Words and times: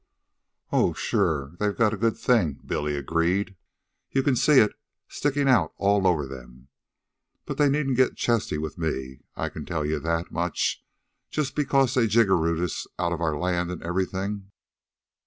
"Oh, 0.71 0.93
sure, 0.93 1.51
they 1.59 1.71
got 1.71 1.93
a 1.93 1.95
good 1.95 2.17
thing," 2.17 2.59
Billy 2.65 2.95
agreed. 2.95 3.55
"You 4.09 4.23
can 4.23 4.35
see 4.35 4.53
it 4.57 4.71
stickin' 5.07 5.47
out 5.47 5.73
all 5.77 6.07
over 6.07 6.25
them. 6.25 6.69
But 7.45 7.59
they 7.59 7.69
needn't 7.69 7.97
get 7.97 8.17
chesty 8.17 8.57
with 8.57 8.79
ME, 8.79 9.19
I 9.35 9.49
can 9.49 9.63
tell 9.63 9.85
you 9.85 9.99
that 9.99 10.31
much 10.31 10.83
just 11.29 11.55
because 11.55 11.93
they've 11.93 12.09
jiggerooed 12.09 12.63
us 12.63 12.87
out 12.97 13.13
of 13.13 13.21
our 13.21 13.37
land 13.37 13.69
an' 13.69 13.83
everything." 13.83 14.49